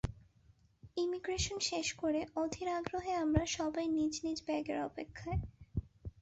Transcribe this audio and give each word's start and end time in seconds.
Immigration 0.97 1.57
শেষ 1.69 1.87
করে 1.93 2.21
অধীর 2.35 2.67
আগ্রহে 2.77 3.13
আমরা 3.15 3.45
সবাই 3.57 3.85
নিজ 3.97 4.13
নিজ 4.25 4.39
ব্যাগের 4.47 4.79
অপেক্ষায়। 4.81 5.41